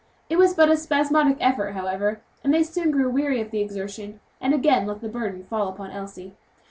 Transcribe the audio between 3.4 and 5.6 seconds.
the exertion, and again let the burden